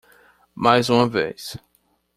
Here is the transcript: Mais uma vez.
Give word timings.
Mais 0.55 0.89
uma 0.89 1.07
vez. 1.07 1.57